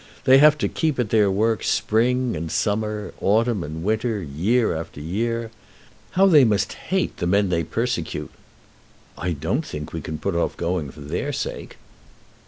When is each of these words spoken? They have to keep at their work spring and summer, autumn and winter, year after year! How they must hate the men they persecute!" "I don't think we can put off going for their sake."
They 0.23 0.39
have 0.39 0.57
to 0.57 0.67
keep 0.67 0.97
at 0.97 1.11
their 1.11 1.29
work 1.29 1.63
spring 1.63 2.35
and 2.35 2.51
summer, 2.51 3.13
autumn 3.21 3.63
and 3.63 3.83
winter, 3.83 4.19
year 4.23 4.75
after 4.75 4.99
year! 4.99 5.51
How 6.17 6.25
they 6.25 6.43
must 6.43 6.73
hate 6.73 7.17
the 7.17 7.27
men 7.27 7.49
they 7.49 7.63
persecute!" 7.63 8.31
"I 9.15 9.33
don't 9.33 9.63
think 9.63 9.93
we 9.93 10.01
can 10.01 10.17
put 10.17 10.33
off 10.35 10.57
going 10.57 10.89
for 10.89 11.01
their 11.01 11.31
sake." 11.31 11.77